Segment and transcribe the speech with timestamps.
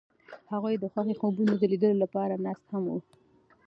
[0.51, 2.97] هغوی د خوښ خوبونو د لیدلو لپاره ناست هم وو.